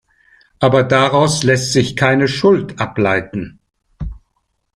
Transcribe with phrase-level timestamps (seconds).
[0.59, 3.59] Aber daraus lässt sich keine Schuld ableiten.